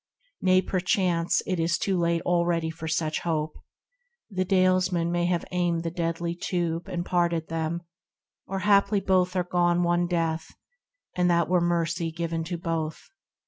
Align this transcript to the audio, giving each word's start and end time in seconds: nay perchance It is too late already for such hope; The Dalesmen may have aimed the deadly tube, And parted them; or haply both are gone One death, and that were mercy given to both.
nay 0.41 0.63
perchance 0.63 1.43
It 1.45 1.59
is 1.59 1.77
too 1.77 1.95
late 1.95 2.23
already 2.23 2.71
for 2.71 2.87
such 2.87 3.19
hope; 3.19 3.53
The 4.31 4.43
Dalesmen 4.43 5.11
may 5.11 5.25
have 5.27 5.45
aimed 5.51 5.83
the 5.83 5.91
deadly 5.91 6.33
tube, 6.33 6.87
And 6.87 7.05
parted 7.05 7.49
them; 7.49 7.83
or 8.47 8.61
haply 8.65 8.99
both 8.99 9.35
are 9.35 9.43
gone 9.43 9.83
One 9.83 10.07
death, 10.07 10.55
and 11.15 11.29
that 11.29 11.47
were 11.47 11.61
mercy 11.61 12.11
given 12.11 12.43
to 12.45 12.57
both. 12.57 13.11